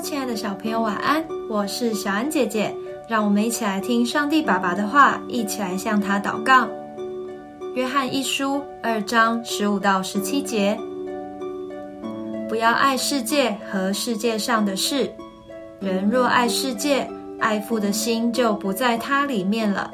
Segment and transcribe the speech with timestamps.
[0.00, 1.24] 亲爱的小朋友，晚安！
[1.50, 2.72] 我是小安姐姐，
[3.08, 6.68] 让我们一起来听上帝爸爸的话，一起来向他祷告。
[7.74, 10.78] 约翰一书二章十五到十七节：
[12.48, 15.12] 不要爱世界和世界上的事。
[15.80, 17.08] 人若爱世界，
[17.40, 19.90] 爱父的心就不在他里面了。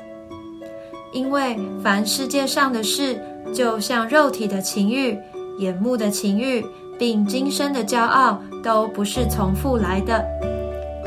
[1.13, 3.19] 因为凡世界上的事，
[3.55, 5.19] 就像肉体的情欲、
[5.59, 6.65] 眼目的情欲。
[6.99, 10.25] 并今生的骄傲都不是从父来的，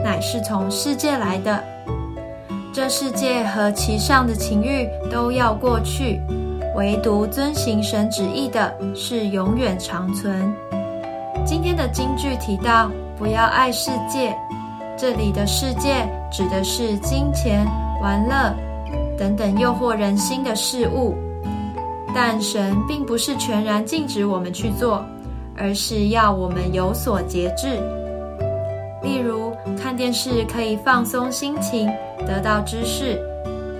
[0.03, 1.63] 乃是从世界来的。
[2.73, 6.21] 这世界和其上的情欲都要过去，
[6.75, 10.53] 唯独遵行神旨意的是永远长存。
[11.45, 14.37] 今天的金句提到不要爱世界，
[14.95, 17.65] 这里的世界指的是金钱、
[18.01, 18.53] 玩乐
[19.17, 21.15] 等等诱惑人心的事物，
[22.13, 25.03] 但神并不是全然禁止我们去做。
[25.57, 27.79] 而是要我们有所节制。
[29.01, 29.51] 例如，
[29.81, 31.89] 看电视可以放松心情，
[32.27, 33.17] 得到知识；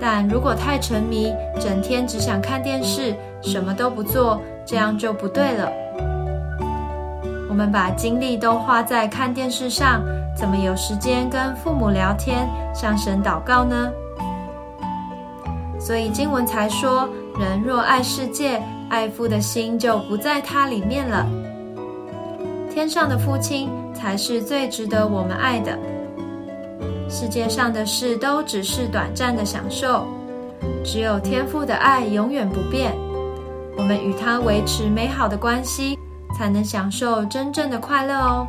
[0.00, 5.70] 但如果太沉迷，整天只想看电视，什么都不做，这样就不对了。
[7.48, 10.02] 我们把精力都花在看电视上，
[10.36, 13.90] 怎么有时间跟父母聊天、向神祷告呢？
[15.80, 21.26] 所以经文才说：人若爱世界，爱父的心就不在他里面了。
[22.78, 25.76] 天上的父亲才是最值得我们爱的。
[27.10, 30.06] 世界上的事都只是短暂的享受，
[30.84, 32.94] 只有天父的爱永远不变。
[33.76, 35.98] 我们与他维持美好的关系，
[36.36, 38.46] 才能享受真正的快乐哦。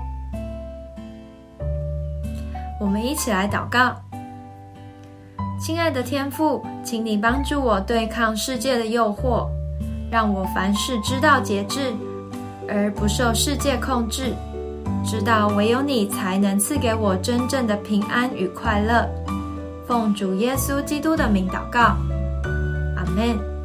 [2.79, 3.95] 我们一起来祷告：
[5.59, 9.47] 亲爱的天父，请你帮助我对抗世界的诱惑，
[10.11, 11.95] 让我凡事知道节制。
[12.71, 14.33] 而不受世界控制，
[15.03, 19.07] 知道唯有你才能赐给我真正的平安与快乐。
[19.87, 21.97] 奉主耶稣基督的名祷告，
[22.95, 23.58] 阿门。